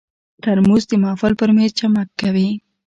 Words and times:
ترموز 0.43 0.83
د 0.89 0.91
محفل 1.03 1.33
پر 1.39 1.49
مېز 1.55 1.71
چمک 1.79 2.07
کوي. 2.21 2.49